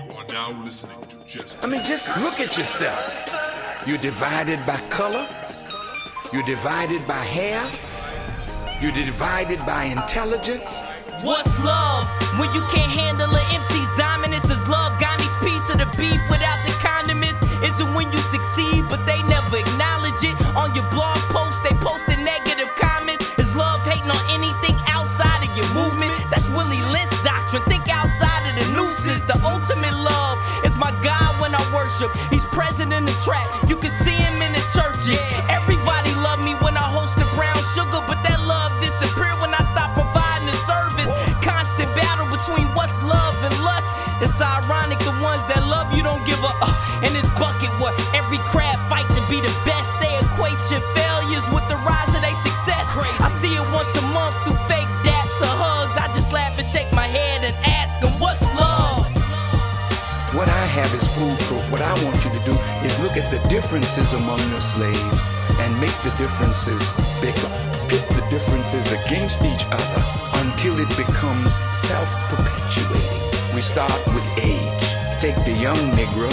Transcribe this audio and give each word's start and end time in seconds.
You 0.00 0.12
are 0.16 0.24
now 0.32 0.56
listening 0.64 0.96
to 1.08 1.16
Just. 1.26 1.62
I 1.62 1.66
mean, 1.66 1.84
just 1.84 2.08
look 2.24 2.40
at 2.40 2.56
yourself. 2.56 3.84
You're 3.86 3.98
divided 4.00 4.64
by 4.64 4.78
color. 4.88 5.28
You're 6.32 6.44
divided 6.44 7.06
by 7.06 7.20
hair. 7.20 7.60
You're 8.80 8.96
divided 8.96 9.58
by 9.66 9.92
intelligence. 9.92 10.88
What's 11.20 11.52
love 11.64 12.08
when 12.40 12.48
you 12.56 12.64
can't 12.72 12.88
handle 12.88 13.28
an 13.28 13.44
MC's 13.52 13.92
dominance? 14.00 14.48
Is 14.48 14.64
love 14.68 14.96
Gandhi's 14.96 15.36
piece 15.44 15.68
of 15.68 15.76
the 15.76 15.88
beef 16.00 16.22
without 16.32 16.60
the 16.64 16.72
condiments? 16.80 17.36
Is 17.60 17.76
it 17.76 17.90
when 17.92 18.08
you 18.08 18.20
succeed 18.32 18.88
but 18.88 19.04
they 19.04 19.20
never 19.28 19.60
acknowledge 19.60 20.22
it? 20.24 20.32
On 20.56 20.72
your 20.72 20.88
blog 20.96 21.20
post, 21.28 21.60
they 21.60 21.76
post 21.84 22.08
the 22.08 22.16
negative 22.24 22.72
comments. 22.80 23.20
Is 23.36 23.52
love 23.52 23.84
hating 23.84 24.08
on 24.08 24.24
anything 24.32 24.80
outside 24.88 25.44
of 25.44 25.52
your 25.52 25.68
movement? 25.76 26.14
That's 26.32 26.48
Willie 26.56 26.80
Lynch 26.88 27.12
doctrine. 27.20 27.60
Think 27.68 27.84
outside 27.92 28.29
of 29.20 29.26
the 29.28 29.38
ultimate 29.44 29.96
love 29.96 30.38
is 30.64 30.76
my 30.76 30.92
God 31.02 31.30
when 31.40 31.54
I 31.54 31.62
worship. 31.74 32.10
He's 32.30 32.44
present 32.46 32.92
in 32.92 33.04
the 33.04 33.16
track. 33.24 33.46
You 33.68 33.76
can 33.76 33.90
see 34.04 34.16
him 34.16 34.36
in 34.42 34.52
the 34.52 34.64
churches. 34.72 35.18
Everybody 35.48 36.12
love 36.22 36.40
me 36.44 36.54
when 36.64 36.76
I 36.76 36.86
host 36.88 37.16
the 37.16 37.26
brown 37.36 37.58
sugar, 37.76 38.00
but 38.06 38.20
that 38.24 38.40
love 38.46 38.72
disappear 38.80 39.34
when 39.40 39.52
I 39.52 39.62
stop 39.72 39.92
providing 39.92 40.48
the 40.48 40.58
service. 40.64 41.10
Constant 41.44 41.90
battle 41.96 42.28
between 42.30 42.66
what's 42.76 42.94
love 43.02 43.36
and 43.44 43.54
lust. 43.64 43.88
It's 44.20 44.40
ironic 44.40 44.99
have 60.70 60.94
is 60.94 61.06
foolproof. 61.18 61.62
What 61.72 61.82
I 61.82 61.92
want 62.04 62.16
you 62.24 62.30
to 62.30 62.42
do 62.46 62.54
is 62.86 62.94
look 63.02 63.16
at 63.16 63.26
the 63.30 63.42
differences 63.48 64.12
among 64.12 64.38
the 64.54 64.60
slaves 64.60 65.22
and 65.58 65.70
make 65.80 65.94
the 66.06 66.14
differences 66.14 66.94
bigger. 67.20 67.50
Pit 67.90 68.06
the 68.14 68.24
differences 68.30 68.86
against 68.92 69.42
each 69.42 69.66
other 69.66 70.00
until 70.46 70.78
it 70.78 70.88
becomes 70.96 71.58
self 71.74 72.08
perpetuating. 72.30 73.20
We 73.54 73.60
start 73.60 74.00
with 74.14 74.26
age. 74.38 74.86
Take 75.20 75.36
the 75.44 75.56
young 75.58 75.80
Negro 75.98 76.30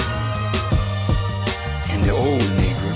and 1.89 2.03
the 2.03 2.13
old 2.13 2.47
Negro 2.61 2.93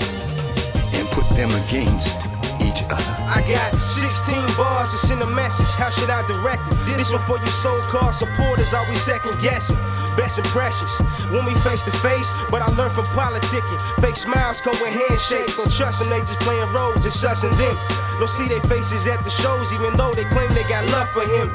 and 0.94 1.08
put 1.10 1.28
them 1.36 1.50
against 1.66 2.31
each 2.72 2.82
uh-huh. 2.88 2.96
other. 2.96 3.12
I 3.28 3.40
got 3.44 3.74
16 3.76 4.56
bars 4.56 4.90
to 4.92 4.98
send 4.98 5.20
a 5.22 5.26
message. 5.26 5.68
How 5.76 5.90
should 5.90 6.10
I 6.10 6.24
direct 6.26 6.64
it? 6.72 6.96
This 6.96 7.12
one 7.12 7.20
for 7.22 7.38
you 7.38 7.46
so-called 7.46 8.14
supporters, 8.14 8.72
always 8.72 9.00
second 9.00 9.36
guessing. 9.40 9.76
Best 10.16 10.40
precious 10.52 11.00
when 11.32 11.44
we 11.44 11.54
face 11.64 11.84
to 11.84 11.92
face, 12.04 12.28
but 12.50 12.60
I 12.60 12.68
learned 12.76 12.92
from 12.92 13.04
politicking. 13.16 13.80
Fake 14.00 14.16
smiles 14.16 14.60
come 14.60 14.76
with 14.80 14.92
handshakes. 14.92 15.56
Don't 15.56 15.72
trust 15.72 16.00
them, 16.00 16.10
they 16.10 16.20
just 16.20 16.40
playing 16.40 16.68
roles. 16.72 17.04
It's 17.04 17.24
us 17.24 17.44
and 17.44 17.52
them. 17.54 17.76
Don't 18.18 18.28
see 18.28 18.48
their 18.48 18.60
faces 18.68 19.06
at 19.06 19.24
the 19.24 19.30
shows, 19.30 19.72
even 19.72 19.96
though 19.96 20.12
they 20.12 20.24
claim 20.24 20.48
they 20.52 20.64
got 20.68 20.84
love 20.92 21.08
for 21.10 21.24
him. 21.24 21.48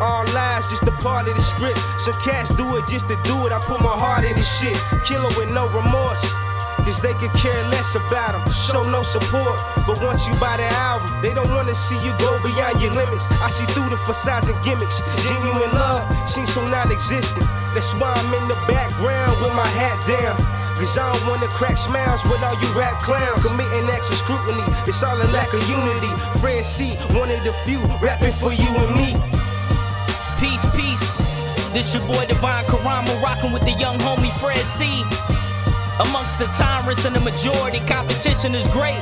All 0.00 0.26
lies, 0.34 0.66
just 0.68 0.82
a 0.82 0.90
part 0.98 1.28
of 1.28 1.36
the 1.36 1.42
script. 1.42 1.78
Some 1.98 2.18
cats 2.26 2.50
do 2.56 2.76
it 2.76 2.86
just 2.88 3.06
to 3.08 3.16
do 3.22 3.46
it. 3.46 3.52
I 3.52 3.60
put 3.60 3.80
my 3.80 3.94
heart 3.94 4.24
in 4.24 4.34
this 4.34 4.50
shit. 4.58 4.74
Killer 5.06 5.30
with 5.38 5.52
no 5.54 5.68
remorse. 5.70 6.26
They 7.00 7.14
could 7.14 7.32
care 7.32 7.62
less 7.72 7.94
about 7.94 8.36
them, 8.36 8.44
show 8.52 8.82
no 8.84 9.02
support. 9.02 9.56
But 9.86 10.02
once 10.02 10.26
you 10.26 10.34
buy 10.36 10.56
the 10.60 10.68
album, 10.76 11.08
they 11.22 11.32
don't 11.32 11.48
wanna 11.50 11.74
see 11.74 11.96
you 12.04 12.12
go 12.18 12.36
beyond 12.44 12.82
your 12.82 12.92
limits. 12.92 13.30
I 13.40 13.48
see 13.48 13.64
through 13.72 13.88
the 13.88 13.96
facades 14.04 14.48
and 14.48 14.58
gimmicks. 14.64 15.00
Genuine 15.24 15.72
love 15.72 16.04
seems 16.28 16.52
so 16.52 16.60
non 16.68 16.92
existent. 16.92 17.46
That's 17.72 17.94
why 17.96 18.12
I'm 18.12 18.34
in 18.34 18.46
the 18.48 18.58
background 18.68 19.32
with 19.40 19.54
my 19.56 19.66
hat 19.80 19.96
down. 20.04 20.36
Cause 20.76 20.98
I 20.98 21.12
don't 21.12 21.26
wanna 21.28 21.48
crack 21.48 21.78
smiles 21.78 22.22
with 22.24 22.42
all 22.42 22.58
you 22.60 22.68
rap 22.76 23.00
clowns. 23.00 23.40
Committing 23.46 23.88
extra 23.88 24.16
scrutiny, 24.16 24.64
it's 24.86 25.02
all 25.02 25.16
a 25.16 25.28
lack 25.32 25.48
of 25.54 25.62
unity. 25.70 26.12
Fredd 26.42 26.64
C, 26.64 26.92
one 27.16 27.30
of 27.30 27.42
the 27.44 27.54
few, 27.64 27.80
rapping 28.02 28.32
for 28.32 28.52
you 28.52 28.68
and 28.68 28.92
me. 28.98 29.14
Peace, 30.42 30.66
peace. 30.74 31.22
This 31.72 31.94
your 31.94 32.04
boy 32.06 32.26
Devine 32.26 32.66
Carama 32.66 33.14
rocking 33.22 33.52
with 33.52 33.62
the 33.62 33.72
young 33.72 33.96
homie 33.98 34.34
Fredd 34.42 34.66
C. 34.66 35.04
Amongst 36.08 36.38
the 36.38 36.46
tyrants 36.46 37.04
and 37.04 37.14
the 37.14 37.20
majority, 37.20 37.78
competition 37.86 38.54
is 38.54 38.66
great. 38.68 39.00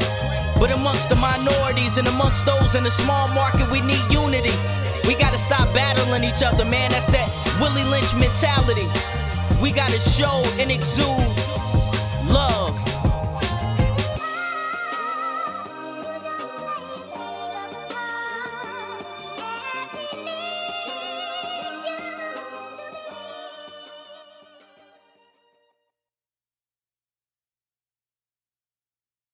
But 0.58 0.70
amongst 0.70 1.08
the 1.08 1.16
minorities 1.16 1.96
and 1.96 2.06
amongst 2.06 2.44
those 2.44 2.74
in 2.74 2.84
the 2.84 2.90
small 2.90 3.26
market, 3.28 3.70
we 3.70 3.80
need 3.80 4.04
unity. 4.12 4.52
We 5.08 5.14
gotta 5.14 5.38
stop 5.38 5.72
battling 5.72 6.24
each 6.24 6.42
other, 6.42 6.64
man. 6.64 6.90
That's 6.90 7.06
that 7.06 7.28
Willie 7.60 7.88
Lynch 7.88 8.12
mentality. 8.14 8.86
We 9.62 9.72
gotta 9.72 9.98
show 9.98 10.44
and 10.60 10.70
exude 10.70 11.24
love. 12.28 12.69